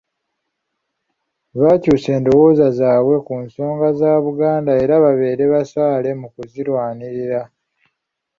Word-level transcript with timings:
Bakyuse 1.59 2.09
endowooza 2.17 2.65
zaabwe 2.79 3.15
ku 3.27 3.33
nsonga 3.45 3.87
za 3.99 4.11
Buganda 4.25 4.71
era 4.83 4.93
babeere 5.03 5.43
abasaale 5.47 6.09
mu 6.19 6.27
kuzirwanirira. 6.33 7.41